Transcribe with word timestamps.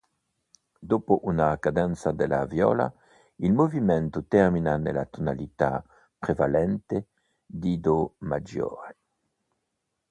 Dopo 0.79 1.19
una 1.25 1.59
cadenza 1.59 2.11
della 2.11 2.45
viola, 2.47 2.91
il 3.35 3.53
movimento 3.53 4.23
termina 4.25 4.75
nella 4.75 5.05
tonalità 5.05 5.85
prevalente 6.17 7.09
di 7.45 7.79
do 7.79 8.15
maggiore. 8.21 8.95